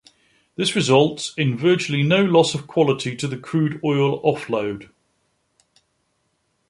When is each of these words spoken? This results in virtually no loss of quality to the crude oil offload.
This 0.55 0.75
results 0.75 1.31
in 1.37 1.55
virtually 1.55 2.01
no 2.01 2.23
loss 2.25 2.55
of 2.55 2.65
quality 2.65 3.15
to 3.15 3.27
the 3.27 3.37
crude 3.37 3.79
oil 3.83 4.19
offload. 4.23 4.89